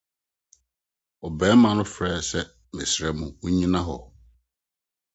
Ɔbarima 1.25 1.69
no 1.77 1.83
frɛe 1.93 2.19
sɛ, 2.29 2.41
Mesrɛ 2.75 3.09
mo, 3.19 3.25
munnyina 3.39 3.79
hɔ! 3.87 3.95